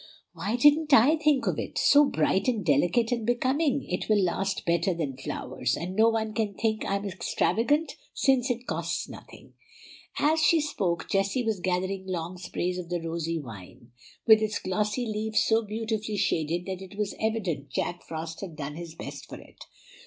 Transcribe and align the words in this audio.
Why 0.33 0.55
didn't 0.55 0.95
I 0.95 1.15
think 1.15 1.45
of 1.45 1.59
it? 1.59 1.77
So 1.77 2.05
bright 2.05 2.47
and 2.47 2.65
delicate 2.65 3.11
and 3.11 3.23
becoming? 3.23 3.83
It 3.87 4.09
will 4.09 4.23
last 4.23 4.65
better 4.65 4.95
than 4.95 5.15
flowers; 5.15 5.77
and 5.77 5.95
no 5.95 6.09
one 6.09 6.33
can 6.33 6.55
think 6.55 6.83
I'm 6.83 7.05
extravagant, 7.05 7.97
since 8.11 8.49
it 8.49 8.65
costs 8.65 9.07
nothing." 9.07 9.53
As 10.17 10.41
she 10.41 10.59
spoke, 10.59 11.07
Jessie 11.07 11.43
was 11.43 11.59
gathering 11.59 12.07
long 12.07 12.39
sprays 12.39 12.79
of 12.79 12.89
the 12.89 12.99
rosy 12.99 13.37
vine, 13.37 13.91
with 14.25 14.41
its 14.41 14.57
glossy 14.57 15.05
leaves 15.05 15.43
so 15.43 15.61
beautifully 15.61 16.17
shaded 16.17 16.65
that 16.65 16.81
it 16.81 16.97
was 16.97 17.13
evident 17.19 17.69
Jack 17.69 18.01
Frost 18.01 18.41
had 18.41 18.55
done 18.55 18.73
his 18.73 18.95
best 18.95 19.27
for 19.29 19.39
it. 19.39 19.65